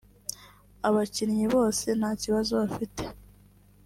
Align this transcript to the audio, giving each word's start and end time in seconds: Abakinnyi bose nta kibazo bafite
Abakinnyi 0.87 1.45
bose 1.55 1.87
nta 1.99 2.11
kibazo 2.21 2.51
bafite 2.61 3.03